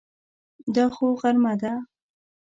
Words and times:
دا 0.75 0.85
خو 0.95 1.05
غرمه 1.19 1.53
ده! 1.61 1.73